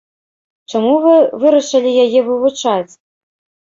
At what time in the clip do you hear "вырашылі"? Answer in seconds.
1.45-1.95